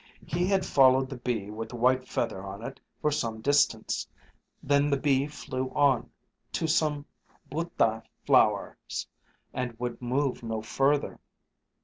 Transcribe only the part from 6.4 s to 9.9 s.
to some budtha flowers, and